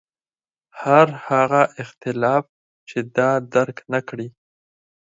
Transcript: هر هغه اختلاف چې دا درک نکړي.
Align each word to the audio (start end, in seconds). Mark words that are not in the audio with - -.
هر 0.81 1.07
هغه 1.27 1.61
اختلاف 1.83 2.43
چې 2.89 2.97
دا 3.17 3.31
درک 3.55 3.77
نکړي. 3.93 4.27